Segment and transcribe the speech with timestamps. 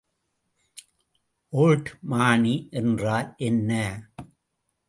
[1.53, 3.71] ஒல்ட்டுமானி என்றால் என்ன?